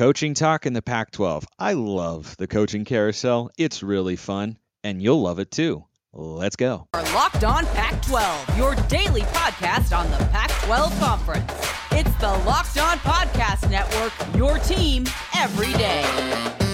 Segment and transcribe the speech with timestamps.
[0.00, 1.46] Coaching talk in the Pac 12.
[1.58, 3.50] I love the coaching carousel.
[3.58, 5.84] It's really fun, and you'll love it too.
[6.14, 6.88] Let's go.
[6.94, 11.52] Our Locked On Pac 12, your daily podcast on the Pac 12 Conference.
[11.92, 15.04] It's the Locked On Podcast Network, your team
[15.36, 16.69] every day.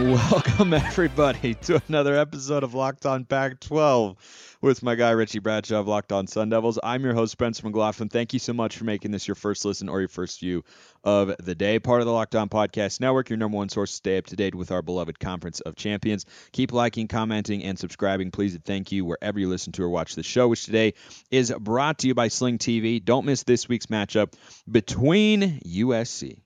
[0.00, 5.78] Welcome, everybody, to another episode of Locked On Pac 12 with my guy, Richie Bradshaw
[5.78, 6.78] of Locked On Sun Devils.
[6.82, 8.08] I'm your host, Spencer McLaughlin.
[8.08, 10.64] Thank you so much for making this your first listen or your first view
[11.04, 11.78] of the day.
[11.78, 14.36] Part of the Locked On Podcast Network, your number one source to stay up to
[14.36, 16.24] date with our beloved Conference of Champions.
[16.52, 18.30] Keep liking, commenting, and subscribing.
[18.30, 20.94] Please and thank you wherever you listen to or watch the show, which today
[21.30, 23.04] is brought to you by Sling TV.
[23.04, 24.32] Don't miss this week's matchup
[24.66, 26.40] between USC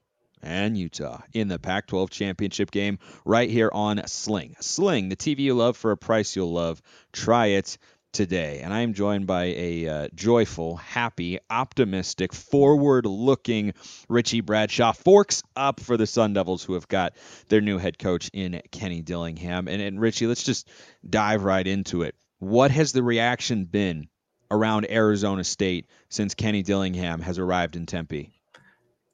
[0.44, 4.54] and Utah in the Pac 12 championship game right here on Sling.
[4.60, 6.80] Sling, the TV you love for a price you'll love.
[7.12, 7.78] Try it
[8.14, 8.60] today.
[8.62, 13.74] And I am joined by a uh, joyful, happy, optimistic, forward looking
[14.08, 14.92] Richie Bradshaw.
[14.92, 17.14] Forks up for the Sun Devils, who have got
[17.48, 19.68] their new head coach in Kenny Dillingham.
[19.68, 20.68] And, and Richie, let's just
[21.08, 22.14] dive right into it.
[22.38, 24.08] What has the reaction been
[24.50, 28.32] around Arizona State since Kenny Dillingham has arrived in Tempe?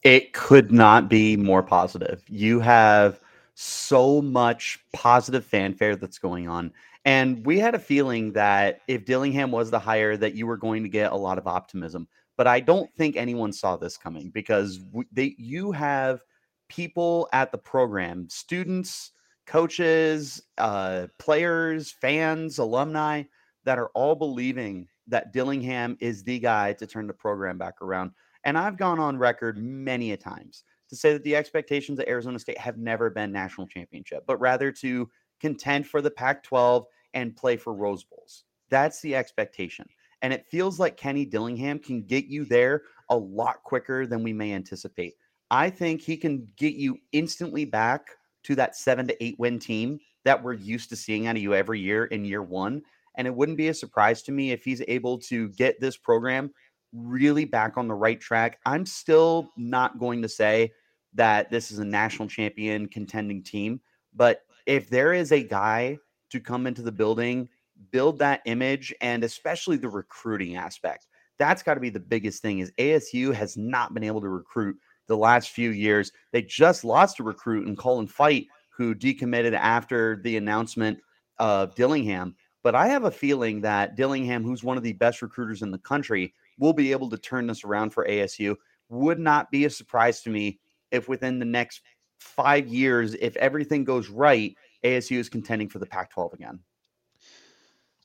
[0.02, 2.22] It could not be more positive.
[2.28, 3.20] You have
[3.54, 6.72] so much positive fanfare that's going on.
[7.04, 10.82] And we had a feeling that if Dillingham was the hire, that you were going
[10.82, 12.08] to get a lot of optimism.
[12.36, 14.80] But I don't think anyone saw this coming because
[15.12, 16.22] they, you have
[16.68, 19.12] people at the program, students,
[19.46, 23.24] coaches, uh, players, fans, alumni
[23.64, 28.12] that are all believing that Dillingham is the guy to turn the program back around.
[28.44, 32.38] And I've gone on record many a times to say that the expectations at Arizona
[32.38, 35.08] State have never been national championship, but rather to
[35.40, 38.44] contend for the Pac 12 and play for Rose Bowls.
[38.70, 39.86] That's the expectation.
[40.22, 44.32] And it feels like Kenny Dillingham can get you there a lot quicker than we
[44.32, 45.14] may anticipate.
[45.50, 48.06] I think he can get you instantly back
[48.44, 51.54] to that seven to eight win team that we're used to seeing out of you
[51.54, 52.82] every year in year one.
[53.16, 56.52] And it wouldn't be a surprise to me if he's able to get this program
[56.92, 58.58] really back on the right track.
[58.66, 60.72] I'm still not going to say
[61.14, 63.80] that this is a national champion contending team,
[64.14, 65.98] but if there is a guy
[66.30, 67.48] to come into the building,
[67.90, 71.06] build that image, and especially the recruiting aspect,
[71.38, 72.58] that's got to be the biggest thing.
[72.58, 74.76] Is ASU has not been able to recruit
[75.06, 76.12] the last few years.
[76.32, 80.98] They just lost a recruit in Colin Fight, who decommitted after the announcement
[81.38, 82.36] of Dillingham.
[82.62, 85.78] But I have a feeling that Dillingham, who's one of the best recruiters in the
[85.78, 88.54] country, will be able to turn this around for ASU.
[88.88, 90.60] Would not be a surprise to me
[90.92, 91.80] if within the next
[92.18, 94.54] five years, if everything goes right,
[94.84, 96.60] ASU is contending for the Pac 12 again.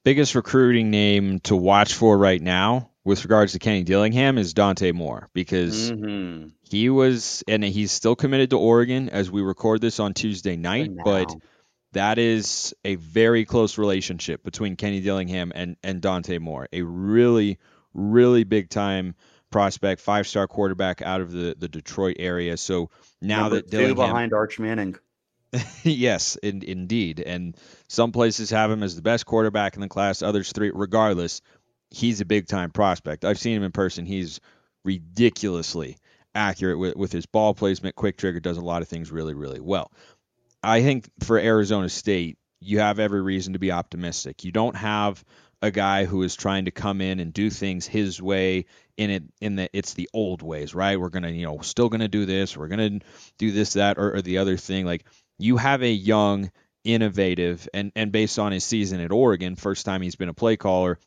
[0.04, 4.92] Biggest recruiting name to watch for right now with regards to Kenny Dillingham is Dante
[4.92, 6.50] Moore because mm-hmm.
[6.62, 10.92] he was, and he's still committed to Oregon as we record this on Tuesday night,
[11.04, 11.34] but
[11.94, 16.68] that is a very close relationship between Kenny Dillingham and, and Dante Moore.
[16.72, 17.58] A really,
[17.96, 19.16] really big time
[19.52, 22.58] prospect, five star quarterback out of the, the Detroit area.
[22.58, 22.90] So
[23.22, 24.96] now Number that Dillingham, behind Arch Manning.
[25.84, 27.22] yes, in, indeed.
[27.22, 27.58] And
[27.88, 30.72] some places have him as the best quarterback in the class, others three.
[30.74, 31.42] Regardless,
[31.90, 33.26] he's a big time prospect.
[33.26, 34.06] I've seen him in person.
[34.06, 34.40] He's
[34.84, 35.98] ridiculously
[36.34, 39.62] accurate with, with his ball placement, quick trigger, does a lot of things really, really
[39.62, 39.92] well.
[40.62, 44.44] I think for Arizona State, you have every reason to be optimistic.
[44.44, 45.24] You don't have
[45.62, 48.66] a guy who is trying to come in and do things his way
[48.98, 51.00] in it in that it's the old ways, right?
[51.00, 53.00] We're gonna, you know, still gonna do this, we're gonna
[53.38, 54.86] do this, that, or, or the other thing.
[54.86, 55.06] Like
[55.38, 56.52] you have a young,
[56.84, 60.58] innovative, and and based on his season at Oregon, first time he's been a play
[60.58, 61.00] caller,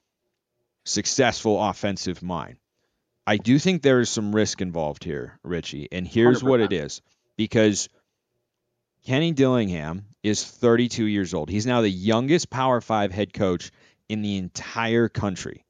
[0.85, 2.57] successful offensive mind.
[3.27, 6.49] I do think there is some risk involved here, Richie, and here's 100%.
[6.49, 7.03] what it is
[7.37, 7.91] because
[9.05, 11.49] Kenny Dillingham is 32 years old.
[11.49, 13.71] He's now the youngest Power Five head coach
[14.09, 15.65] in the entire country.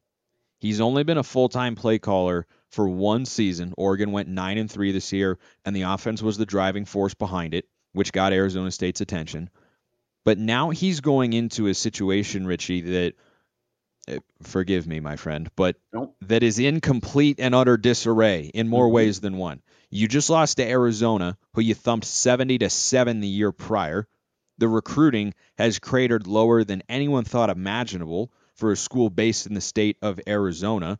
[0.58, 3.74] He's only been a full-time play caller for one season.
[3.76, 7.54] Oregon went 9 and 3 this year and the offense was the driving force behind
[7.54, 9.50] it, which got Arizona State's attention.
[10.24, 13.14] But now he's going into a situation, Richie, that
[14.08, 16.16] eh, forgive me, my friend, but nope.
[16.22, 18.94] that is in complete and utter disarray in more mm-hmm.
[18.94, 19.62] ways than one.
[19.90, 24.06] You just lost to Arizona, who you thumped 70 to 7 the year prior
[24.58, 29.60] the recruiting has cratered lower than anyone thought imaginable for a school based in the
[29.60, 30.98] state of Arizona.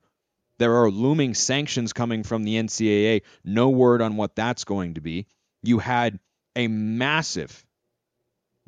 [0.59, 3.23] There are looming sanctions coming from the NCAA.
[3.45, 5.27] No word on what that's going to be.
[5.63, 6.19] You had
[6.57, 7.65] a massive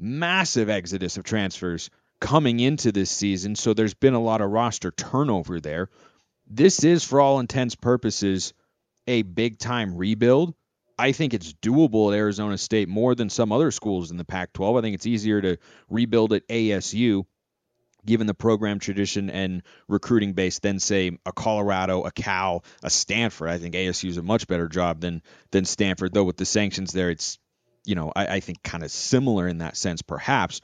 [0.00, 1.90] massive exodus of transfers
[2.20, 5.88] coming into this season, so there's been a lot of roster turnover there.
[6.46, 8.54] This is, for all intents purposes,
[9.06, 10.54] a big time rebuild.
[11.00, 14.52] I think it's doable at Arizona State more than some other schools in the Pac
[14.52, 14.76] 12.
[14.76, 15.56] I think it's easier to
[15.88, 17.24] rebuild at ASU,
[18.04, 23.48] given the program tradition and recruiting base, than, say, a Colorado, a Cal, a Stanford.
[23.48, 26.92] I think ASU is a much better job than, than Stanford, though with the sanctions
[26.92, 27.38] there, it's,
[27.86, 30.60] you know, I, I think kind of similar in that sense, perhaps.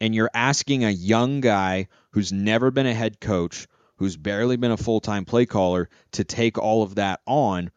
[0.00, 3.66] And you're asking a young guy who's never been a head coach,
[3.96, 7.72] who's barely been a full time play caller, to take all of that on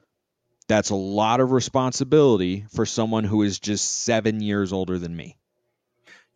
[0.67, 5.37] that's a lot of responsibility for someone who is just seven years older than me.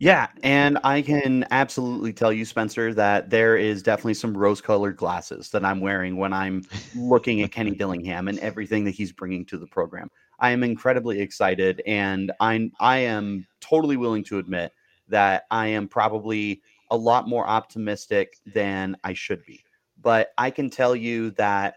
[0.00, 5.50] Yeah, and I can absolutely tell you, Spencer, that there is definitely some rose-colored glasses
[5.50, 6.62] that I'm wearing when I'm
[6.94, 10.08] looking at Kenny Dillingham and everything that he's bringing to the program.
[10.38, 14.72] I am incredibly excited, and I I am totally willing to admit
[15.08, 19.64] that I am probably a lot more optimistic than I should be.
[20.00, 21.74] But I can tell you that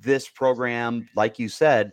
[0.00, 1.92] this program, like you said,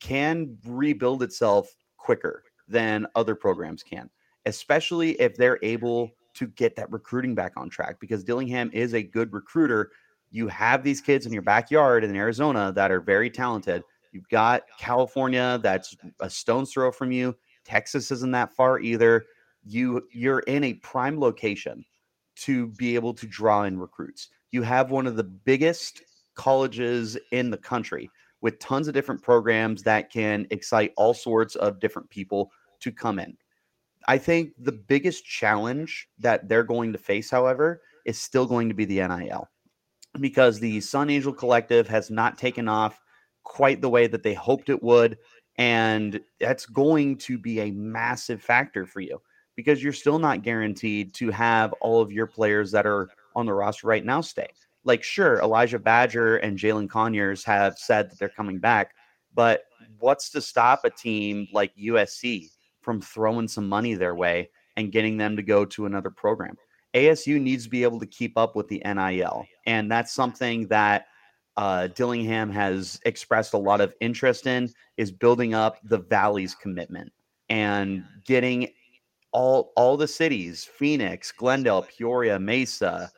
[0.00, 4.10] can rebuild itself quicker than other programs can,
[4.44, 9.02] especially if they're able to get that recruiting back on track because Dillingham is a
[9.02, 9.90] good recruiter.
[10.30, 13.82] You have these kids in your backyard in Arizona that are very talented.
[14.12, 17.34] You've got California that's a stone's throw from you.
[17.64, 19.24] Texas isn't that far either.
[19.64, 21.84] You you're in a prime location
[22.36, 24.28] to be able to draw in recruits.
[24.52, 26.02] You have one of the biggest
[26.36, 28.10] colleges in the country
[28.40, 32.50] with tons of different programs that can excite all sorts of different people
[32.80, 33.36] to come in.
[34.08, 38.74] I think the biggest challenge that they're going to face, however, is still going to
[38.74, 39.48] be the NIL
[40.20, 43.00] because the Sun Angel Collective has not taken off
[43.42, 45.18] quite the way that they hoped it would.
[45.58, 49.20] And that's going to be a massive factor for you
[49.56, 53.54] because you're still not guaranteed to have all of your players that are on the
[53.54, 54.48] roster right now stay
[54.86, 58.94] like sure, Elijah Badger and Jalin Conyers have said that they're coming back,
[59.34, 59.64] but
[59.98, 62.48] what's to stop a team like USC
[62.80, 66.56] from throwing some money their way and getting them to go to another program?
[66.94, 71.06] ASU needs to be able to keep up with the NIL, and that's something that
[71.56, 77.12] uh, Dillingham has expressed a lot of interest in is building up the Valley's commitment
[77.48, 78.68] and getting
[79.32, 83.10] all all the cities Phoenix, Glendale, Peoria, Mesa,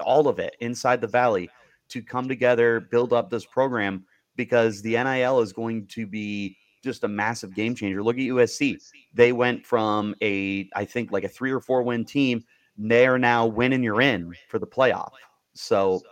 [0.00, 1.50] all of it inside the valley
[1.88, 4.04] to come together, build up this program
[4.36, 8.02] because the NIL is going to be just a massive game changer.
[8.02, 8.78] Look at USC.
[9.14, 12.44] They went from a, I think, like a three or four win team.
[12.78, 15.12] They are now winning you're in for the playoff.
[15.54, 16.02] So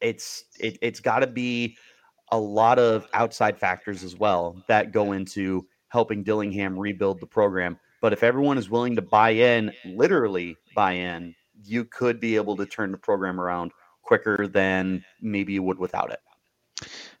[0.00, 1.76] it's it, it's got to be
[2.30, 7.78] a lot of outside factors as well that go into helping Dillingham rebuild the program.
[8.00, 12.56] But if everyone is willing to buy in, literally buy in, you could be able
[12.56, 13.72] to turn the program around
[14.02, 16.20] quicker than maybe you would without it.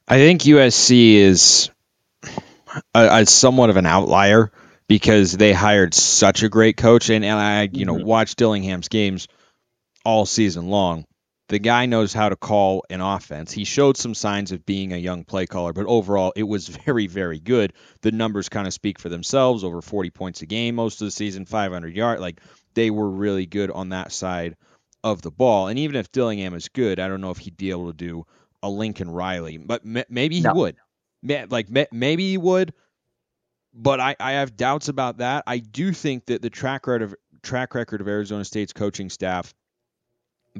[0.06, 1.70] I think USC is
[2.94, 4.52] a, a somewhat of an outlier
[4.86, 8.06] because they hired such a great coach, and, and I, you know, mm-hmm.
[8.06, 9.28] watched Dillingham's games
[10.04, 11.06] all season long.
[11.48, 13.52] The guy knows how to call an offense.
[13.52, 17.06] He showed some signs of being a young play caller, but overall, it was very,
[17.06, 17.72] very good.
[18.02, 19.64] The numbers kind of speak for themselves.
[19.64, 22.20] Over 40 points a game most of the season, 500 yard.
[22.20, 22.40] Like
[22.74, 24.56] they were really good on that side
[25.02, 25.68] of the ball.
[25.68, 28.26] And even if Dillingham is good, I don't know if he'd be able to do
[28.62, 30.54] a Lincoln Riley, but maybe he no.
[30.54, 30.76] would.
[31.22, 32.72] Like maybe he would,
[33.72, 35.44] but I, I have doubts about that.
[35.46, 39.54] I do think that the track record of track record of Arizona State's coaching staff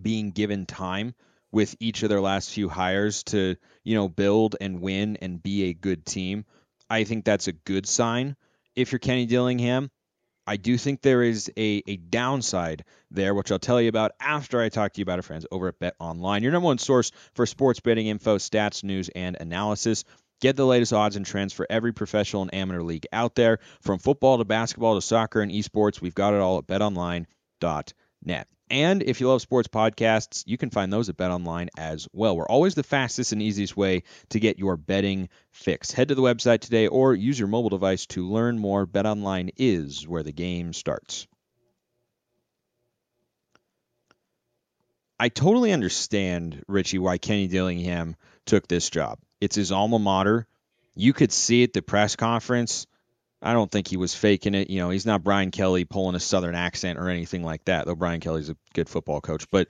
[0.00, 1.14] being given time
[1.52, 5.64] with each of their last few hires to you know build and win and be
[5.64, 6.44] a good team.
[6.90, 8.36] I think that's a good sign
[8.74, 9.90] if you're Kenny Dillingham.
[10.46, 14.60] I do think there is a, a downside there, which I'll tell you about after
[14.60, 17.12] I talk to you about our friends over at Bet Online, your number one source
[17.34, 20.04] for sports betting info, stats, news, and analysis.
[20.40, 23.60] Get the latest odds and trends for every professional and amateur league out there.
[23.80, 26.66] From football to basketball to soccer and esports, we've got it all at
[28.70, 32.36] And if you love sports podcasts, you can find those at BetOnline as well.
[32.36, 35.92] We're always the fastest and easiest way to get your betting fix.
[35.92, 38.86] Head to the website today or use your mobile device to learn more.
[38.86, 41.26] BetOnline is where the game starts.
[45.20, 48.16] I totally understand, Richie, why Kenny Dillingham
[48.46, 49.18] took this job.
[49.40, 50.48] It's his alma mater.
[50.96, 52.86] You could see at the press conference
[53.44, 54.70] I don't think he was faking it.
[54.70, 57.94] You know, he's not Brian Kelly pulling a southern accent or anything like that, though
[57.94, 59.44] Brian Kelly's a good football coach.
[59.50, 59.68] But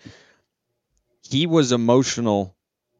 [1.23, 2.57] he was emotional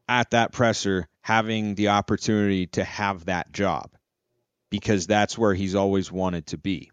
[0.09, 3.89] at that presser having the opportunity to have that job
[4.69, 6.91] because that's where he's always wanted to be.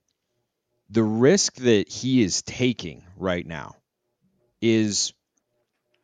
[0.91, 3.75] the risk that he is taking right now
[4.61, 5.15] is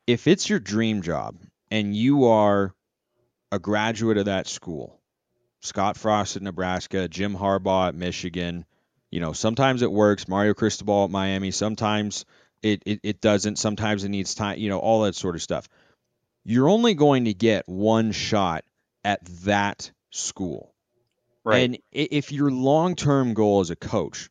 [0.06, 1.36] if it's your dream job
[1.70, 2.74] and you are
[3.52, 4.97] a graduate of that school,
[5.60, 8.64] Scott Frost at Nebraska, Jim Harbaugh at Michigan,
[9.10, 12.24] you know, sometimes it works, Mario Cristobal at Miami, sometimes
[12.62, 15.68] it, it, it doesn't, sometimes it needs time, you know, all that sort of stuff.
[16.44, 18.64] You're only going to get one shot
[19.04, 20.74] at that school.
[21.44, 21.58] Right.
[21.58, 24.28] And if your long term goal as a coach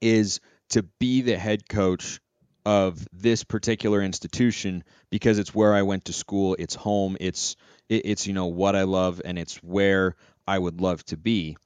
[0.00, 2.20] is to be the head coach
[2.66, 7.56] of this particular institution because it's where I went to school, it's home, it's
[7.90, 10.16] it's you know what I love and it's where
[10.46, 11.56] I would love to be.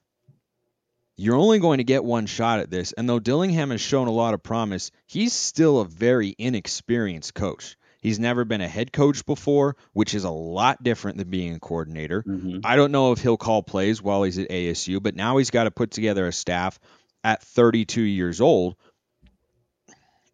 [1.17, 4.13] You're only going to get one shot at this, and though Dillingham has shown a
[4.13, 7.77] lot of promise, he's still a very inexperienced coach.
[8.01, 11.61] He's never been a head coach before, which is a lot different than being a
[11.61, 12.23] coordinator.
[12.23, 12.59] Mm-hmm.
[12.65, 15.65] I don't know if he'll call plays while he's at ASU, but now he's got
[15.65, 16.79] to put together a staff
[17.23, 18.77] at 32 years old.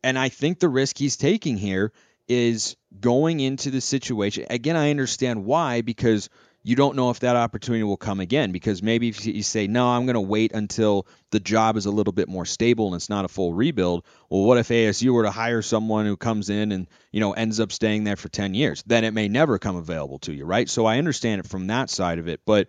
[0.02, 1.92] And I think the risk he's taking here
[2.26, 4.46] is going into the situation.
[4.50, 6.28] Again, I understand why, because
[6.62, 9.88] you don't know if that opportunity will come again because maybe if you say no
[9.88, 13.08] i'm going to wait until the job is a little bit more stable and it's
[13.08, 16.72] not a full rebuild well what if asu were to hire someone who comes in
[16.72, 18.82] and you know ends up staying there for 10 years?
[18.86, 20.68] Then it may never come available to you right?
[20.68, 22.68] So i understand it from that side of it but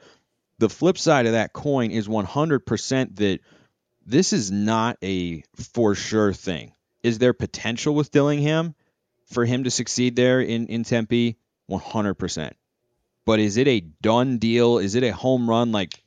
[0.58, 3.40] the flip side of that coin is 100% that
[4.06, 6.74] this is not a for sure thing.
[7.01, 8.75] Is there potential with dillingham
[9.32, 11.38] for him to succeed there in, in tempe
[11.70, 12.52] 100%
[13.26, 14.80] but is it a done deal?
[14.80, 15.72] Is it a home run?
[15.72, 16.04] Like,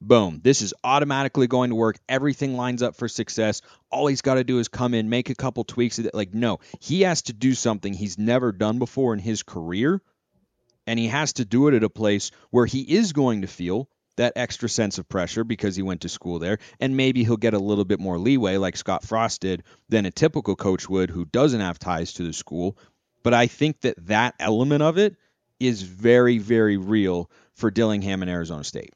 [0.00, 1.96] boom, this is automatically going to work.
[2.08, 3.62] Everything lines up for success.
[3.90, 6.00] All he's got to do is come in, make a couple tweaks.
[6.12, 10.02] Like, no, he has to do something he's never done before in his career.
[10.86, 13.88] And he has to do it at a place where he is going to feel
[14.16, 16.58] that extra sense of pressure because he went to school there.
[16.80, 20.10] And maybe he'll get a little bit more leeway, like Scott Frost did, than a
[20.10, 22.76] typical coach would who doesn't have ties to the school.
[23.22, 25.16] But I think that that element of it
[25.58, 28.94] is very, very real for Dillingham and Arizona State.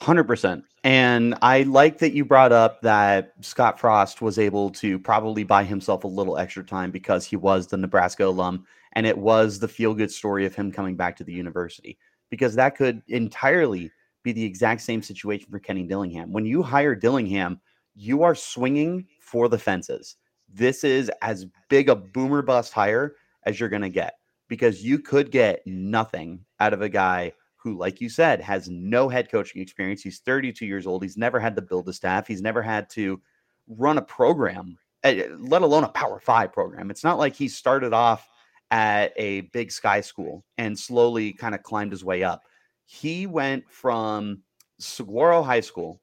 [0.00, 0.62] 100%.
[0.84, 5.64] And I like that you brought up that Scott Frost was able to probably buy
[5.64, 9.68] himself a little extra time because he was the Nebraska alum and it was the
[9.68, 11.98] feel good story of him coming back to the university
[12.30, 13.90] because that could entirely
[14.22, 16.32] be the exact same situation for Kenny Dillingham.
[16.32, 17.60] When you hire Dillingham,
[17.94, 20.16] you are swinging for the fences.
[20.48, 24.14] This is as big a boomer bust hire as you're going to get
[24.48, 29.08] because you could get nothing out of a guy who, like you said, has no
[29.08, 30.02] head coaching experience.
[30.02, 31.02] He's 32 years old.
[31.02, 32.26] He's never had to build a staff.
[32.26, 33.20] He's never had to
[33.68, 36.90] run a program, eh, let alone a Power Five program.
[36.90, 38.28] It's not like he started off
[38.70, 42.42] at a big sky school and slowly kind of climbed his way up.
[42.90, 44.40] He went from
[44.78, 46.00] Saguaro High School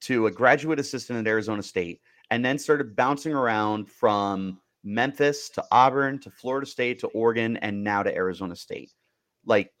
[0.00, 5.64] to a graduate assistant at Arizona State and then started bouncing around from Memphis to
[5.70, 8.90] Auburn to Florida State to Oregon and now to Arizona State.
[9.46, 9.72] Like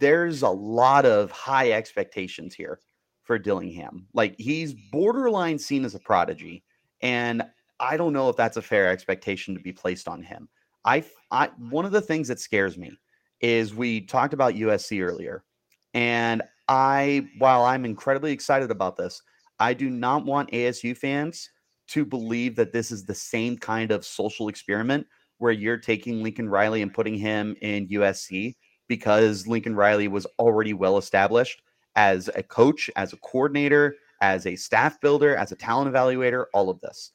[0.00, 2.80] there's a lot of high expectations here
[3.22, 4.08] for Dillingham.
[4.12, 6.64] Like he's borderline seen as a prodigy
[7.02, 7.44] and
[7.78, 10.48] I don't know if that's a fair expectation to be placed on him.
[10.84, 12.98] I, I one of the things that scares me
[13.40, 15.44] is we talked about USC earlier
[15.94, 19.22] and I while I'm incredibly excited about this,
[19.58, 21.50] I do not want ASU fans
[21.88, 25.06] to believe that this is the same kind of social experiment
[25.38, 28.54] where you're taking Lincoln Riley and putting him in USC
[28.88, 31.62] because Lincoln Riley was already well established
[31.96, 36.70] as a coach, as a coordinator, as a staff builder, as a talent evaluator, all
[36.70, 37.10] of this.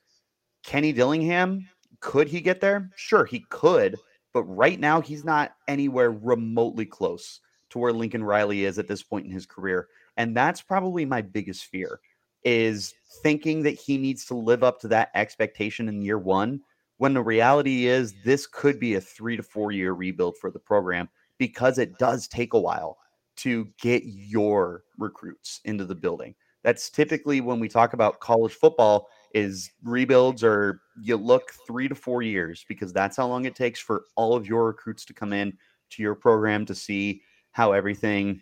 [0.63, 1.67] Kenny Dillingham,
[2.01, 2.89] could he get there?
[2.95, 3.95] Sure, he could,
[4.33, 9.03] but right now he's not anywhere remotely close to where Lincoln Riley is at this
[9.03, 9.87] point in his career.
[10.17, 11.99] And that's probably my biggest fear
[12.43, 12.93] is
[13.23, 16.61] thinking that he needs to live up to that expectation in year one
[16.97, 20.59] when the reality is this could be a three to four year rebuild for the
[20.59, 22.97] program because it does take a while
[23.37, 26.33] to get your recruits into the building.
[26.63, 31.95] That's typically when we talk about college football is rebuilds or you look 3 to
[31.95, 35.33] 4 years because that's how long it takes for all of your recruits to come
[35.33, 35.55] in
[35.91, 37.21] to your program to see
[37.57, 38.39] how everything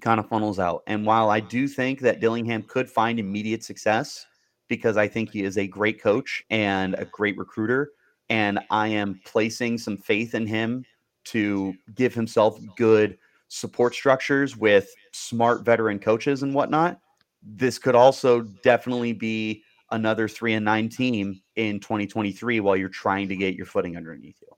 [0.00, 0.82] kind of funnels out.
[0.88, 4.26] And while I do think that Dillingham could find immediate success
[4.66, 7.92] because I think he is a great coach and a great recruiter,
[8.28, 10.84] and I am placing some faith in him
[11.26, 16.98] to give himself good support structures with smart veteran coaches and whatnot.
[17.44, 23.28] This could also definitely be another three and nine team in 2023 while you're trying
[23.28, 24.48] to get your footing underneath you.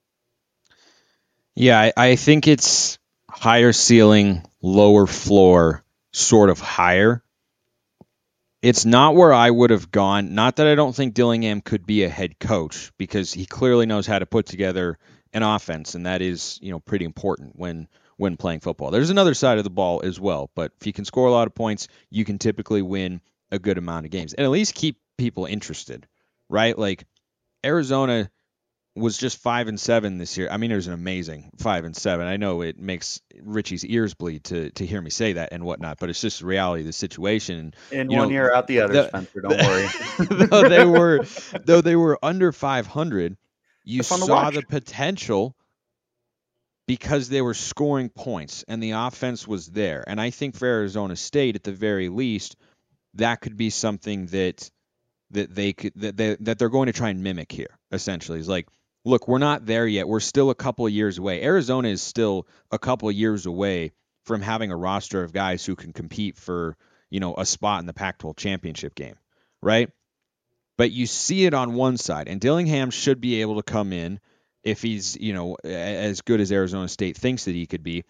[1.55, 2.99] Yeah, I, I think it's
[3.35, 7.23] higher ceiling, lower floor, sort of higher.
[8.62, 10.35] It's not where I would have gone.
[10.35, 14.07] Not that I don't think Dillingham could be a head coach because he clearly knows
[14.07, 14.99] how to put together
[15.35, 18.91] an offense, and that is you know pretty important when when playing football.
[18.91, 21.49] There's another side of the ball as well, but if you can score a lot
[21.49, 24.99] of points, you can typically win a good amount of games and at least keep
[25.19, 26.07] people interested,
[26.49, 26.79] right?
[26.79, 27.05] Like
[27.64, 28.31] Arizona
[28.96, 30.48] was just five and seven this year.
[30.50, 32.26] I mean, it was an amazing five and seven.
[32.26, 35.98] I know it makes Richie's ears bleed to to hear me say that and whatnot,
[35.98, 37.74] but it's just the reality of the situation.
[37.90, 39.40] In you one know, year, out the other, the- Spencer.
[39.40, 39.88] Don't worry.
[40.46, 41.24] though they were
[41.64, 43.36] though they were under 500,
[43.84, 45.56] you It's fun to saw the potential
[46.86, 50.04] because they were scoring points and the offense was there.
[50.06, 52.56] And I think for Arizona State, at the very least,
[53.14, 54.70] that could be something that
[55.30, 57.76] that they could that they, that they're going to try and mimic here.
[57.90, 58.68] Essentially, is like,
[59.04, 60.08] look, we're not there yet.
[60.08, 61.42] We're still a couple of years away.
[61.42, 63.92] Arizona is still a couple of years away
[64.25, 66.76] from having a roster of guys who can compete for
[67.11, 69.16] you know a spot in the Pac-12 championship game,
[69.62, 69.90] right?
[70.76, 74.18] But you see it on one side, and Dillingham should be able to come in
[74.62, 78.04] if he's you know as good as Arizona State thinks that he could be,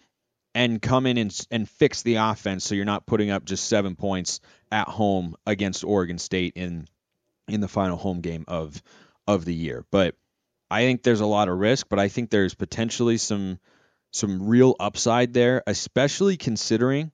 [0.55, 3.95] and come in and and fix the offense so you're not putting up just seven
[3.95, 4.39] points
[4.71, 6.87] at home against Oregon State in
[7.47, 8.81] in the final home game of
[9.27, 9.85] of the year.
[9.91, 10.15] But
[10.69, 13.59] I think there's a lot of risk, but I think there's potentially some
[14.11, 17.11] some real upside there, especially considering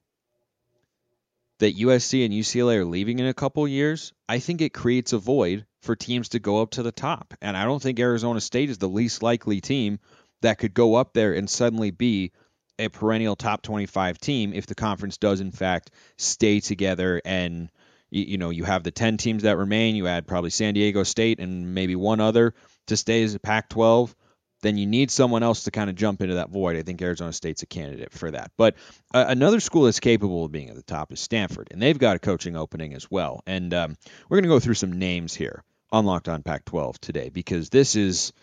[1.60, 4.13] that USC and UCLA are leaving in a couple years.
[4.29, 7.34] I think it creates a void for teams to go up to the top.
[7.41, 10.00] And I don't think Arizona State is the least likely team
[10.41, 12.31] that could go up there and suddenly be
[12.79, 17.70] a perennial top 25 team if the conference does in fact stay together and
[18.10, 21.39] you, know you have the 10 teams that remain you add probably San Diego State
[21.39, 22.55] and maybe one other
[22.91, 24.13] to stay as a Pac-12
[24.62, 26.77] then you need someone else to kind of jump into that void.
[26.77, 28.51] I think Arizona State's a candidate for that.
[28.57, 28.75] But
[29.13, 32.15] uh, another school that's capable of being at the top is Stanford, and they've got
[32.15, 33.41] a coaching opening as well.
[33.45, 33.95] And um,
[34.29, 37.95] we're going to go through some names here on Locked On Pac-12 today because this
[37.95, 38.33] is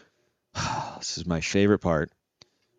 [0.98, 2.10] this is my favorite part.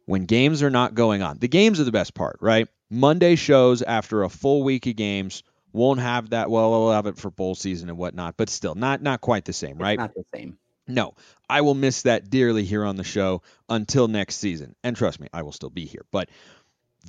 [0.05, 2.67] When games are not going on, the games are the best part, right?
[2.89, 6.49] Monday shows after a full week of games won't have that.
[6.49, 9.53] Well, we'll have it for bowl season and whatnot, but still not not quite the
[9.53, 9.99] same, It's right?
[9.99, 10.57] not the same.
[10.89, 11.13] No,
[11.47, 14.75] I will miss that dearly here on the show until next season.
[14.83, 16.03] And trust me, I will still be here.
[16.11, 16.29] But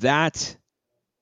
[0.00, 0.56] that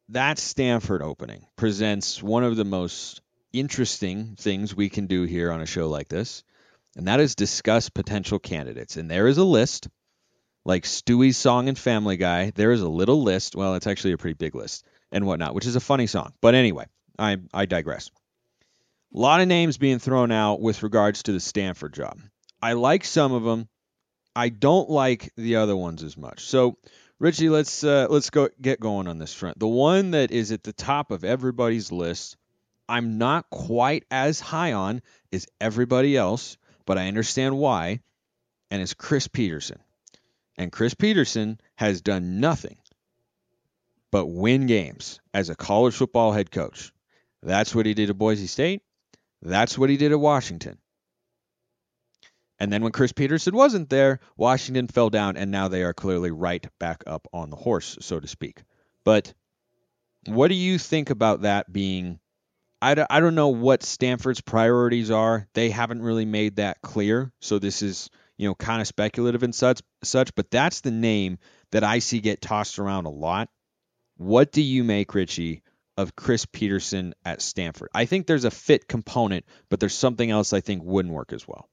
[0.09, 3.21] that Stanford opening presents one of the most
[3.53, 6.43] interesting things we can do here on a show like this,
[6.97, 8.97] and that is discuss potential candidates.
[8.97, 9.89] And there is a list,
[10.65, 12.51] like Stewie's song and Family Guy.
[12.51, 13.55] There is a little list.
[13.55, 16.33] Well, it's actually a pretty big list and whatnot, which is a funny song.
[16.41, 16.87] But anyway,
[17.19, 18.11] I I digress.
[19.15, 22.19] A lot of names being thrown out with regards to the Stanford job.
[22.63, 23.69] I like some of them.
[24.35, 26.45] I don't like the other ones as much.
[26.47, 26.77] So,
[27.19, 29.59] Richie, let's uh, let's go get going on this front.
[29.59, 32.37] The one that is at the top of everybody's list,
[32.89, 38.01] I'm not quite as high on as everybody else, but I understand why,
[38.71, 39.81] and it's Chris Petersen.
[40.57, 42.79] And Chris Petersen has done nothing
[44.11, 46.93] but win games as a college football head coach.
[47.43, 48.83] That's what he did at Boise State.
[49.43, 50.79] That's what he did at Washington.
[52.61, 56.31] And then when Chris Petersen wasn't there, Washington fell down, and now they are clearly
[56.31, 58.63] right back up on the horse, so to speak.
[59.05, 59.33] But
[60.27, 62.19] what do you think about that being?
[62.81, 65.49] I don't, know what Stanford's priorities are.
[65.53, 67.33] They haven't really made that clear.
[67.41, 70.33] So this is, you know, kind of speculative and such, such.
[70.37, 71.39] But that's the name
[71.73, 73.49] that I see get tossed around a lot.
[74.17, 75.63] What do you make, Richie,
[75.97, 77.89] of Chris Petersen at Stanford?
[77.95, 81.49] I think there's a fit component, but there's something else I think wouldn't work as
[81.49, 81.69] well.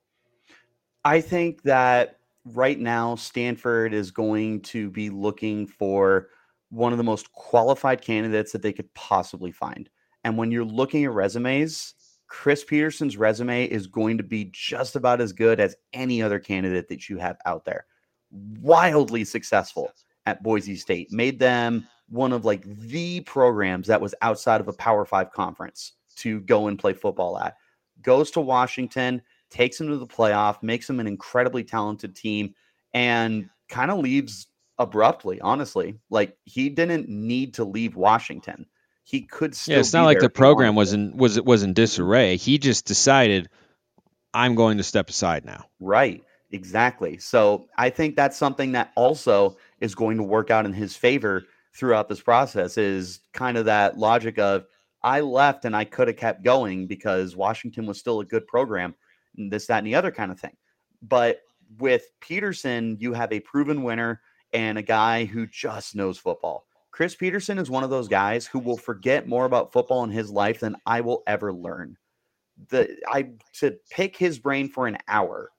[1.06, 6.30] I think that right now Stanford is going to be looking for
[6.70, 9.88] one of the most qualified candidates that they could possibly find.
[10.24, 11.94] And when you're looking at resumes,
[12.28, 16.89] Chris Petersen's resume is going to be just about as good as any other candidate
[16.89, 17.86] that you have out there.
[18.32, 19.91] Wildly successful
[20.26, 24.74] at Boise State, made them one of like the programs that was outside of a
[24.74, 27.58] Power 5 conference to go and play football at.
[28.02, 29.22] Goes to Washington,
[29.56, 32.54] takes them to the playoff, makes them an incredibly talented team,
[32.94, 35.98] and kind of leaves abruptly, honestly.
[36.10, 38.65] Like he didn't need to leave Washington.
[39.04, 41.38] He could still Yeah, it's not like the if he wanted program was in was
[41.38, 42.36] it was in disarray.
[42.36, 43.50] He just decided
[44.34, 45.65] I'm going to step aside now.
[45.80, 46.24] Right.
[46.52, 47.18] Exactly.
[47.18, 51.44] So I think that's something that also is going to work out in his favor
[51.74, 54.65] throughout this process is kind of that logic of
[55.04, 58.96] I left and I could have kept going because Washington was still a good program,
[59.38, 60.56] this, that, and the other kind of thing.
[61.02, 61.41] But
[61.80, 64.21] with Petersen, you have a proven winner
[64.54, 66.65] and a guy who just knows football.
[66.91, 70.32] Chris Petersen is one of those guys who will forget more about football in his
[70.32, 71.98] life than I will ever learn.
[72.69, 75.52] the I to pick his brain for an hour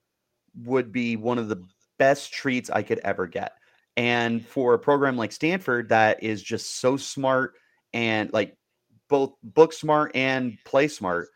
[0.65, 1.62] would be one of the
[1.99, 3.53] best treats I could ever get.
[3.97, 7.55] And for a program like Stanford that is just so smart
[7.93, 8.57] and like
[9.09, 11.29] both book smart and play smart,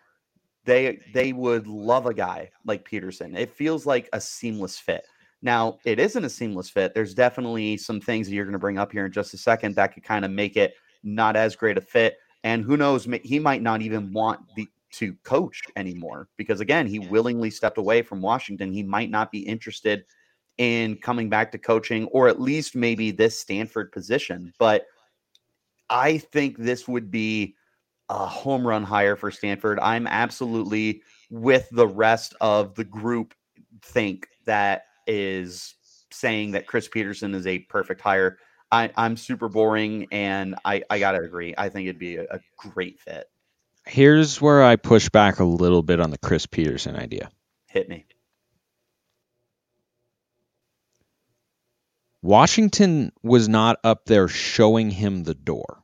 [0.64, 3.37] they they would love a guy like Petersen.
[3.37, 5.05] It feels like a seamless fit.
[5.42, 6.94] Now, it isn't a seamless fit.
[6.94, 9.75] There's definitely some things that you're going to bring up here in just a second
[9.77, 12.18] that could kind of make it not as great a fit.
[12.44, 16.99] And who knows, he might not even want the, to coach anymore because, again, he
[16.99, 18.73] willingly stepped away from Washington.
[18.73, 20.05] He might not be interested
[20.59, 24.53] in coming back to coaching or at least maybe this Stanford position.
[24.59, 24.85] But
[25.88, 27.55] I think this would be
[28.11, 29.79] a home run hire for Stanford.
[29.79, 33.35] I'm absolutely with the rest of the group
[33.83, 35.75] think that is
[36.11, 38.38] saying that Chris Petersen is a perfect hire.
[38.73, 41.55] I, am super boring and I, I gotta agree.
[41.57, 43.27] I think it'd be a, a great fit.
[43.87, 47.31] Here's where I push back a little bit on the Chris Petersen idea.
[47.66, 48.07] Hit me.
[52.23, 55.79] Washington was not up there showing him the door.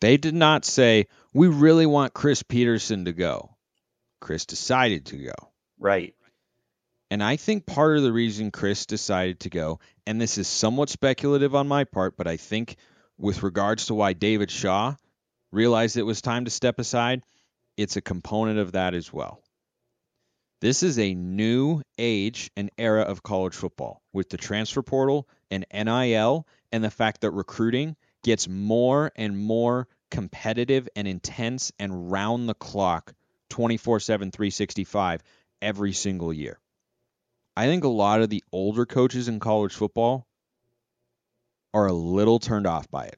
[0.00, 3.56] They did not say, We really want Chris Petersen to go.
[4.20, 5.34] Chris decided to go.
[5.78, 6.14] Right.
[7.10, 10.90] And I think part of the reason Chris decided to go, and this is somewhat
[10.90, 12.76] speculative on my part, but I think
[13.16, 14.96] with regards to why David Shaw
[15.52, 17.22] realized it was time to step aside,
[17.76, 19.40] it's a component of that as well.
[20.60, 25.66] This is a new age and era of college football with the transfer portal and
[25.72, 27.94] NIL and the fact that recruiting
[28.26, 33.14] gets more and more competitive and intense and round the clock
[33.50, 35.22] 24 7, 365
[35.62, 36.58] every single year.
[37.56, 40.26] I think a lot of the older coaches in college football
[41.72, 43.16] are a little turned off by it.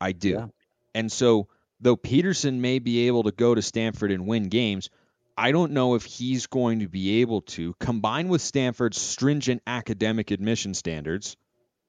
[0.00, 0.30] I do.
[0.30, 0.46] Yeah.
[0.94, 4.88] And so, though Petersen may be able to go to Stanford and win games,
[5.36, 10.30] I don't know if he's going to be able to, combine with Stanford's stringent academic
[10.30, 11.36] admission standards,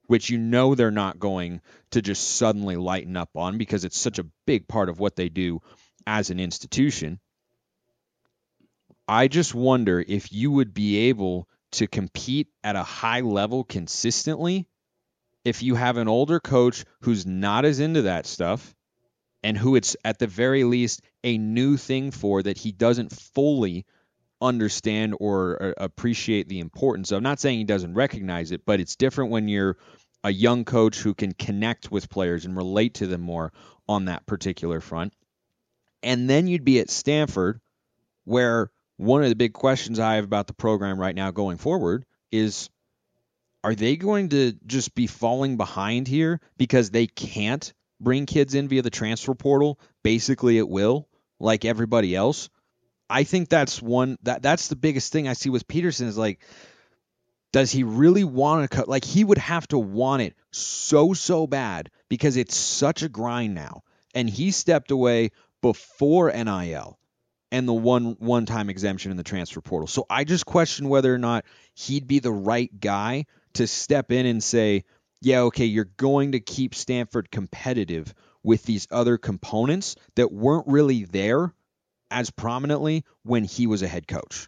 [0.08, 1.62] which you know they're not going
[1.92, 5.30] to just suddenly lighten up on because it's such a big part of what they
[5.30, 5.62] do
[6.06, 7.20] as an institution.
[9.08, 14.68] I just wonder if you would be able to compete at a high level consistently
[15.44, 18.76] if you have an older coach who's not as into that stuff
[19.44, 23.86] and who it's at the very least a new thing for that he doesn't fully
[24.44, 27.12] understand or uh, appreciate the importance.
[27.12, 29.78] I'm not saying he doesn't recognize it, but it's different when you're
[30.24, 33.52] a young coach who can connect with players and relate to them more
[33.88, 35.14] on that particular front.
[36.02, 37.60] And then you'd be at Stanford,
[38.26, 42.06] where one of the big questions I have about the program right now going forward
[42.32, 42.70] is
[43.64, 48.68] are they going to just be falling behind here because they can't bring kids in
[48.68, 51.08] via the transfer portal basically at will
[51.40, 52.50] like everybody else.
[53.14, 56.40] I think that's one that that's the biggest thing I see with Petersen is like
[57.52, 61.46] does he really want to cut like he would have to want it so so
[61.46, 63.84] bad because it's such a grind now
[64.16, 65.30] and he stepped away
[65.62, 66.98] before NIL
[67.52, 69.88] and the one one time exemption in the transfer portal.
[69.88, 71.46] So I just question whether or not
[71.76, 74.86] he'd be the right guy to step in and say,
[75.22, 81.06] yeah, okay, you're going to keep Stanford competitive with these other components that weren't really
[81.06, 81.54] there
[82.14, 84.48] as prominently when he was a head coach.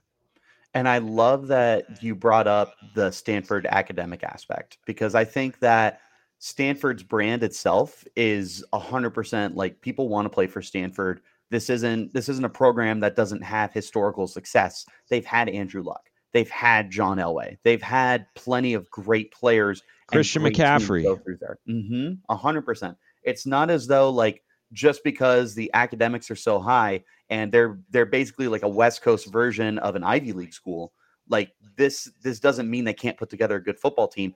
[0.74, 6.02] And I love that you brought up the Stanford academic aspect because I think that
[6.40, 11.22] Stanford's brand itself is 100% like people want to play for Stanford.
[11.50, 14.86] This isn't this isn't a program that doesn't have historical success.
[15.10, 16.10] They've had Andrew Luck.
[16.34, 17.58] They've had John Elway.
[17.64, 21.04] They've had plenty of great players Christian McCaffrey.
[21.04, 21.60] Go through there.
[21.70, 22.36] Mm-hmm.
[22.36, 22.98] hundred percent.
[23.24, 28.06] It's not as though like just because the academics are so high and they're they're
[28.06, 30.94] basically like a West Coast version of an Ivy League school.
[31.30, 34.34] Like this this doesn't mean they can't put together a good football team.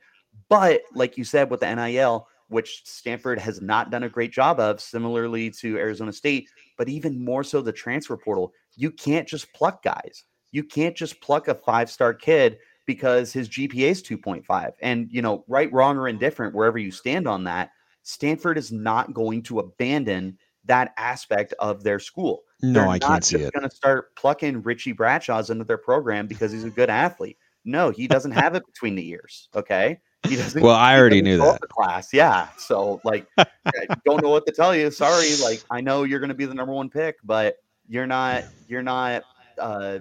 [0.48, 4.60] But like you said with the NIL, which Stanford has not done a great job
[4.60, 9.52] of, similarly to Arizona State, but even more so the transfer portal, you can't just
[9.54, 10.24] pluck guys.
[10.52, 14.72] You can't just pluck a five star kid because his GPA is 2.5.
[14.82, 17.70] And, you know, right, wrong, or indifferent, wherever you stand on that,
[18.10, 22.44] Stanford is not going to abandon that aspect of their school.
[22.62, 23.54] No, They're I can't see it.
[23.54, 27.38] Going to start plucking Richie Bradshaw's into their program because he's a good athlete.
[27.66, 29.48] No, he doesn't have it between the ears.
[29.56, 30.00] Okay.
[30.28, 30.62] He doesn't.
[30.62, 31.62] Well, I already knew that.
[31.70, 32.50] class, yeah.
[32.58, 33.28] So, like,
[34.06, 34.90] don't know what to tell you.
[34.90, 35.36] Sorry.
[35.42, 38.44] Like, I know you're going to be the number one pick, but you're not.
[38.68, 39.24] You're not
[39.60, 40.00] uh,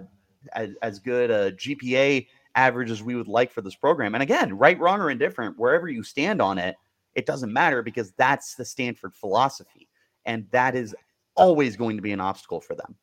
[0.55, 4.15] as, as good a GPA average as we would like for this program.
[4.15, 6.75] And again, right, wrong, or indifferent, wherever you stand on it,
[7.15, 9.89] it doesn't matter because that's the Stanford philosophy.
[10.25, 10.95] And that is
[11.35, 12.97] always going to be an obstacle for them.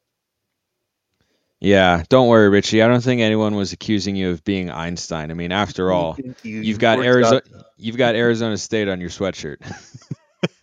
[1.62, 2.84] Yeah, don't worry, Richie.
[2.84, 5.32] I don't think anyone was accusing you of being Einstein.
[5.32, 6.36] I mean, after all, you.
[6.44, 7.38] you've You've got Arizona.
[7.38, 9.58] up- You've got Arizona State on your sweatshirt.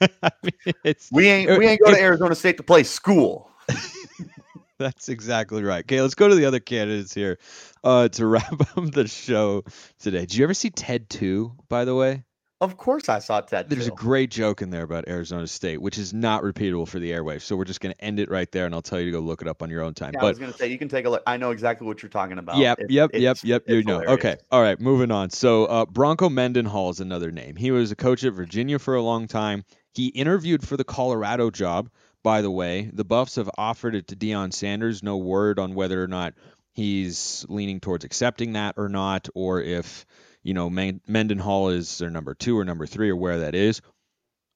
[0.23, 3.51] I mean, it's We ain't we ain't go to Arizona State to play school.
[4.79, 5.85] That's exactly right.
[5.85, 7.39] Okay, let's go to the other candidates here
[7.85, 9.65] uh, to wrap up the show
[9.99, 10.21] today.
[10.21, 12.25] Did you ever see Ted 2, by the way?
[12.63, 13.69] Of course, I saw Ted.
[13.69, 17.11] There's a great joke in there about Arizona State, which is not repeatable for the
[17.11, 17.43] airwaves.
[17.43, 19.19] So we're just going to end it right there, and I'll tell you to go
[19.19, 20.13] look it up on your own time.
[20.15, 21.25] Yeah, I but was gonna say you can take a look.
[21.27, 22.59] I know exactly what you're talking about.
[22.59, 23.65] Yep, It- yep, yep, yep.
[23.67, 23.99] You know.
[23.99, 24.13] hilarious.
[24.25, 24.37] Okay.
[24.53, 24.81] All right.
[24.81, 25.31] Moving on.
[25.31, 27.57] So uh, Bronco Mendenhall is another name.
[27.57, 29.65] He was a coach at Virginia for a long time.
[29.93, 31.91] He interviewed for the Colorado job.
[32.23, 35.03] By the way, the Buffs have offered it to Deion Sanders.
[35.03, 36.35] No word on whether or not
[36.75, 40.07] he's leaning towards accepting that or not, or if
[40.43, 43.81] you know Men- Mendenhall is their number two or number three or where that is.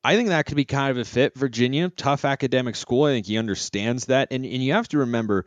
[0.05, 1.37] I think that could be kind of a fit.
[1.37, 3.05] Virginia, tough academic school.
[3.05, 4.29] I think he understands that.
[4.31, 5.47] And, and you have to remember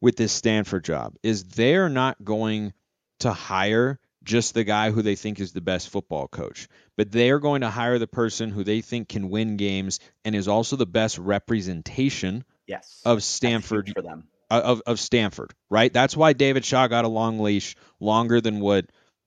[0.00, 2.72] with this Stanford job is they're not going
[3.20, 7.30] to hire just the guy who they think is the best football coach, but they
[7.30, 10.76] are going to hire the person who they think can win games and is also
[10.76, 13.00] the best representation Yes.
[13.04, 14.28] of Stanford for them.
[14.50, 15.92] of, of Stanford, right?
[15.92, 18.86] That's why David Shaw got a long leash, longer than what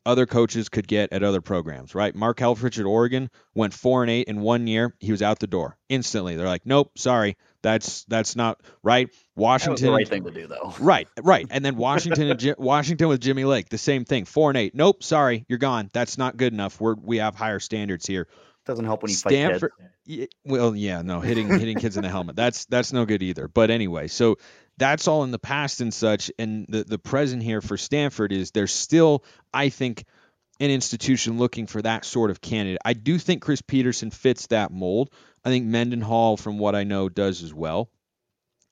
[0.09, 2.13] other coaches could get at other programs, right?
[2.15, 4.95] Mark Helfrich at Oregon went four and eight in one year.
[4.99, 6.35] He was out the door instantly.
[6.35, 9.07] They're like, nope, sorry, that's that's not right.
[9.09, 10.73] That was Washington, the right thing to do, though.
[10.79, 14.57] right, right, and then Washington and Washington with Jimmy Lake, the same thing, four and
[14.57, 14.73] eight.
[14.75, 15.89] Nope, sorry, you're gone.
[15.93, 16.81] That's not good enough.
[16.81, 18.27] We're we have higher standards here.
[18.65, 22.09] Doesn't help when you Stanford- fight Y- Well, yeah, no, hitting hitting kids in the
[22.09, 22.35] helmet.
[22.35, 23.47] That's that's no good either.
[23.47, 24.37] But anyway, so
[24.79, 26.31] that's all in the past and such.
[26.39, 30.05] And the the present here for Stanford is there's still, I think,
[30.59, 32.81] an institution looking for that sort of candidate.
[32.83, 35.11] I do think Chris Petersen fits that mold.
[35.45, 37.89] I think Mendenhall, from what I know, does as well.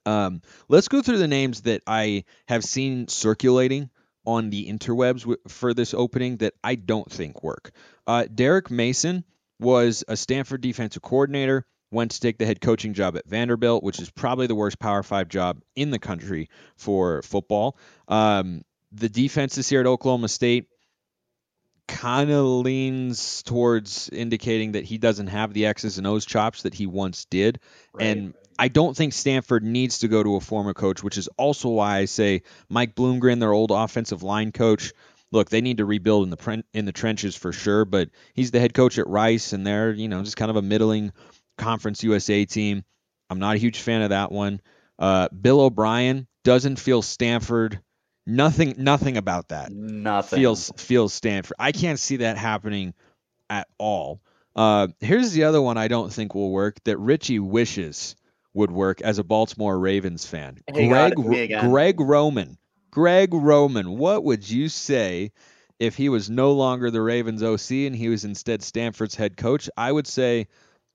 [0.04, 3.90] Um, let's go through the names that I have seen circulating
[4.24, 7.70] on the interwebs w- for this opening that I don't think work.
[8.06, 9.24] Uh, Derek Mason
[9.60, 14.00] was a Stanford defensive coordinator, went to take the head coaching job at Vanderbilt, which
[14.00, 17.76] is probably the worst Power Five job in the country for football.
[18.06, 20.68] Um, the defenses here at Oklahoma State
[21.88, 26.74] kind of leans towards indicating that he doesn't have the X's and O's chops that
[26.74, 27.60] he once did.
[27.94, 28.06] Right.
[28.06, 31.70] And I don't think Stanford needs to go to a former coach, which is also
[31.70, 34.92] why I say Mike Bloomgren, their old offensive line coach.
[35.30, 38.60] Look, they need to rebuild in the in the trenches for sure, but he's the
[38.60, 41.12] head coach at Rice, and they're you know just kind of a middling
[41.58, 42.84] Conference USA team.
[43.28, 44.60] I'm not a huge fan of that one.
[44.98, 47.80] Uh, Bill O'Brien doesn't feel Stanford.
[48.26, 50.38] Nothing, nothing about that Nothing.
[50.38, 51.56] feels feels Stanford.
[51.58, 52.94] I can't see that happening
[53.48, 54.20] at all.
[54.54, 58.16] Uh, here's the other one I don't think will work that Richie wishes
[58.54, 60.58] would work as a Baltimore Ravens fan.
[60.66, 61.70] Hey, Greg it to me again.
[61.70, 62.58] Greg Roman.
[62.90, 63.96] Greg Roman.
[63.96, 65.32] What would you say
[65.78, 69.70] if he was no longer the Ravens OC and he was instead Stanford's head coach?
[69.76, 70.48] I would say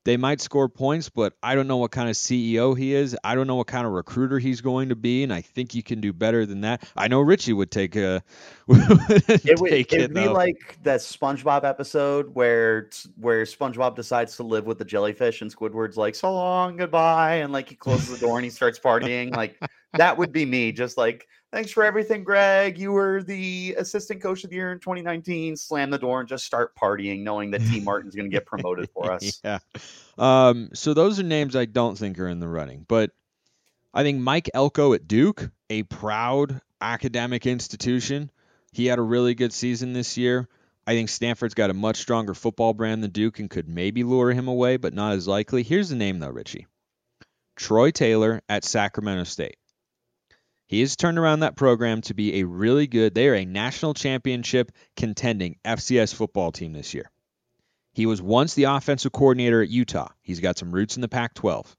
[0.06, 3.16] they might score points, but I don't know what kind of CEO he is.
[3.24, 5.84] I don't know what kind of recruiter he's going to be, and I think you
[5.84, 6.84] can do better than that.
[6.98, 8.20] I know Richie would take uh,
[8.70, 10.34] a It would, take it it, be though.
[10.34, 15.98] like that SpongeBob episode where where SpongeBob decides to live with the jellyfish and Squidward's
[15.98, 19.58] like so long goodbye and like he closes the door and he starts partying like
[19.94, 24.44] that would be me just like thanks for everything Greg you were the assistant coach
[24.44, 27.80] of the year in 2019 slam the door and just start partying knowing that Tee
[27.84, 29.60] Martin's going to get promoted for us yeah.
[30.18, 33.12] Um, so those are names I don't think are in the running, but
[33.94, 38.32] I think Mike Elko at Duke, a proud academic institution,
[38.72, 40.50] he had a really good season this year.
[40.86, 44.32] I think Stanford's got a much stronger football brand than Duke and could maybe lure
[44.32, 45.64] him away, but not as likely.
[45.64, 46.68] Here's the name though, Richie.
[47.56, 49.58] Troy Taylor at Sacramento State.
[50.74, 53.94] He has turned around that program to be a really good, they are a national
[53.94, 57.12] championship contending FCS football team this year.
[57.92, 60.08] He was once the offensive coordinator at Utah.
[60.24, 61.78] He's got some roots in the Pac 12.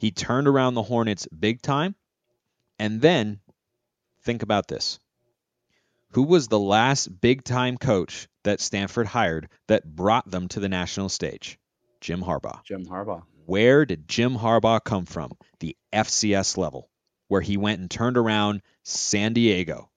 [0.00, 1.94] He turned around the Hornets big time.
[2.80, 3.38] And then,
[4.24, 4.98] think about this.
[6.14, 10.68] Who was the last big time coach that Stanford hired that brought them to the
[10.68, 11.60] national stage?
[12.00, 12.64] Jim Harbaugh.
[12.64, 15.30] Jim Harbaugh Where did Jim Harbaugh come from?
[15.60, 16.90] The FCS level,
[17.32, 19.88] where he went and turned around San Diego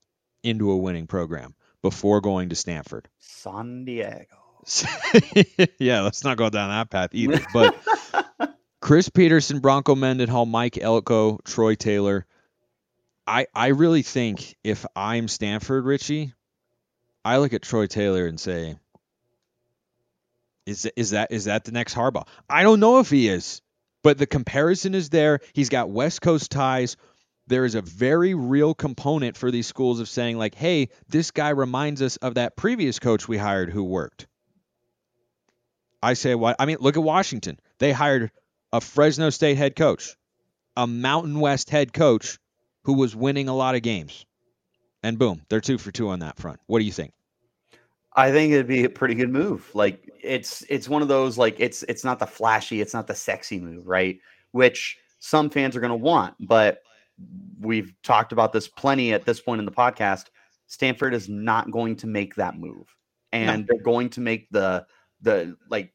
[0.42, 3.10] into a winning program before going to Stanford.
[3.18, 4.46] San Diego
[5.78, 7.40] yeah, let's not go down that path either.
[7.52, 7.76] But
[8.80, 12.26] Chris Petersen, Bronco Mendenhall, Mike Elko, Troy Taylor.
[13.26, 16.32] I I really think if I'm Stanford, Richie,
[17.22, 18.76] I look at Troy Taylor and say,
[20.64, 22.26] is is that is that the next Harbaugh?
[22.48, 23.62] I don't know if he is,
[24.02, 25.40] but the comparison is there.
[25.52, 26.96] He's got West Coast ties.
[27.46, 31.50] There is a very real component for these schools of saying like, "Hey, this guy
[31.50, 34.26] reminds us of that previous coach we hired who worked."
[36.02, 36.56] I say what?
[36.58, 37.58] I mean, look at Washington.
[37.78, 38.30] They hired
[38.72, 40.16] a Fresno State head coach,
[40.76, 42.38] a Mountain West head coach
[42.84, 44.26] who was winning a lot of games.
[45.02, 46.60] And boom, they're 2 for 2 on that front.
[46.66, 47.12] What do you think?
[48.14, 49.70] I think it'd be a pretty good move.
[49.74, 53.14] Like it's it's one of those like it's it's not the flashy, it's not the
[53.14, 54.18] sexy move, right?
[54.52, 56.78] Which some fans are going to want, but
[57.60, 60.26] we've talked about this plenty at this point in the podcast.
[60.66, 62.94] Stanford is not going to make that move.
[63.32, 63.66] And no.
[63.68, 64.86] they're going to make the
[65.22, 65.92] the like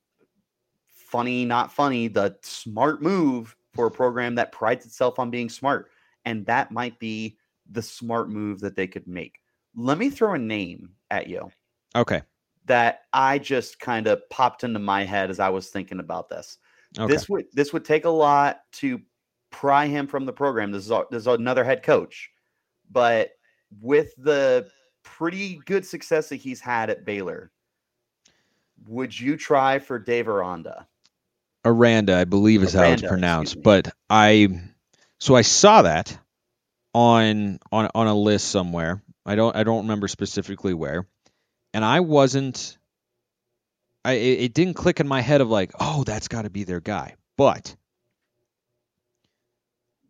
[0.88, 5.90] funny, not funny, the smart move for a program that prides itself on being smart.
[6.26, 7.38] And that might be
[7.70, 9.40] the smart move that they could make.
[9.76, 11.50] Let me throw a name at you.
[11.96, 12.22] Okay.
[12.66, 16.58] That I just kind of popped into my head as I was thinking about this.
[17.00, 17.12] Okay.
[17.12, 19.02] This would this would take a lot to
[19.52, 20.72] pry him from the program.
[20.72, 22.32] This is this is another head coach,
[22.90, 23.32] but
[23.80, 24.70] with the
[25.04, 27.52] pretty good success that he's had at Baylor,
[28.88, 30.88] would you try for Dave Aranda?
[31.64, 33.62] Aranda, I believe is Aranda, how it's pronounced.
[33.62, 34.48] But I
[35.20, 36.18] so I saw that
[36.94, 39.02] on on on a list somewhere.
[39.26, 41.08] I don't I don't remember specifically where.
[41.74, 42.78] And I wasn't
[44.04, 46.64] I it, it didn't click in my head of like, "Oh, that's got to be
[46.64, 47.76] their guy." But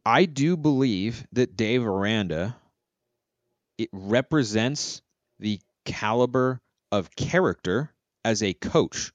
[0.05, 2.55] I do believe that Dave Aranda
[3.77, 5.01] it represents
[5.39, 6.61] the caliber
[6.91, 7.91] of character
[8.23, 9.11] as a coach,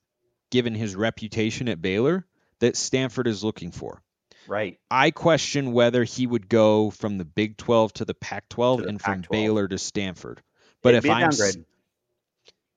[0.50, 2.26] given his reputation at Baylor,
[2.58, 4.02] that Stanford is looking for.
[4.48, 4.78] Right.
[4.90, 9.00] I question whether he would go from the Big 12 to the Pac 12 and
[9.00, 9.24] Pac-12.
[9.24, 10.42] from Baylor to Stanford.
[10.82, 11.30] But It'd if I'm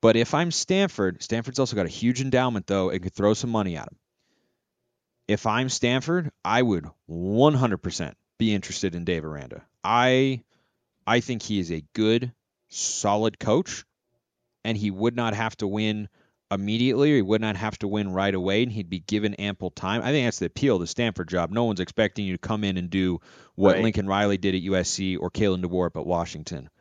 [0.02, 3.50] but if I'm Stanford, Stanford's also got a huge endowment though and could throw some
[3.50, 3.98] money at him.
[5.30, 9.64] If I'm Stanford, I would 100% be interested in Dave Aranda.
[9.84, 10.42] I
[11.06, 12.34] I think he is a good,
[12.70, 13.86] solid coach,
[14.66, 16.10] and he would not have to win
[16.50, 19.70] immediately or he would not have to win right away and he'd be given ample
[19.70, 20.02] time.
[20.02, 21.52] I think that's the appeal of the Stanford job.
[21.52, 23.20] No one's expecting you to come in and do
[23.54, 23.84] what right.
[23.84, 26.72] Lincoln Riley did at USC or Kalen DeBoer at Washington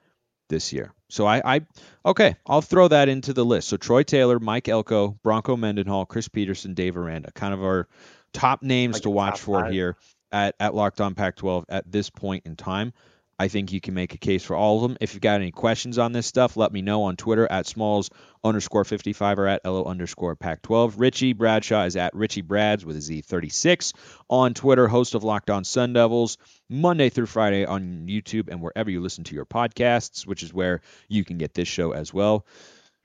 [0.49, 0.95] this year.
[1.11, 1.61] So I, I
[2.05, 3.69] okay, I'll throw that into the list.
[3.69, 7.89] So Troy Taylor, Mike Elko, Bronco Mendenhall, Chris Petersen, Dave Aranda, kind of our
[8.33, 9.73] top names like to watch for five.
[9.73, 9.97] here
[10.33, 12.93] at, at Locked On Pac 12 at this point in time.
[13.41, 14.99] I think you can make a case for all of them.
[15.01, 18.11] If you've got any questions on this stuff, let me know on Twitter at smalls
[18.43, 20.99] underscore 55 or at LO underscore Pac 12.
[20.99, 23.93] Richie Bradshaw is at Richie Brads with a Z36
[24.29, 26.37] on Twitter, host of Locked On Sun Devils,
[26.69, 30.81] Monday through Friday on YouTube and wherever you listen to your podcasts, which is where
[31.07, 32.45] you can get this show as well.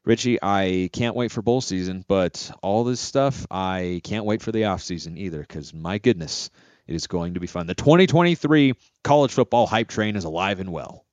[0.05, 4.51] Richie, I can't wait for bowl season, but all this stuff, I can't wait for
[4.51, 6.49] the off season either, because my goodness,
[6.87, 7.67] it is going to be fun.
[7.67, 11.05] The 2023 college football hype train is alive and well.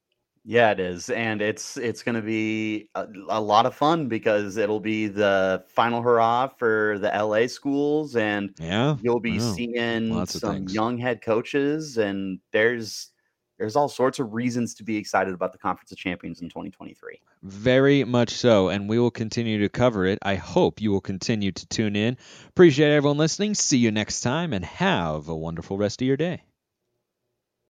[0.44, 4.56] Yeah, it is, and it's it's going to be a, a, lot of fun because
[4.56, 10.66] it'll be the final hurrah for the LA schools, and yeah, you'll be seeing some
[10.66, 13.10] young head coaches, and there's
[13.60, 17.20] there's all sorts of reasons to be excited about the Conference of Champions in 2023.
[17.42, 20.18] Very much so, and we will continue to cover it.
[20.22, 22.16] I hope you will continue to tune in.
[22.48, 23.54] Appreciate everyone listening.
[23.54, 26.42] See you next time, and have a wonderful rest of your day.